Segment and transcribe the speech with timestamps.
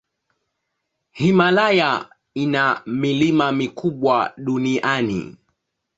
[1.11, 5.37] Himalaya ina milima mikubwa duniani.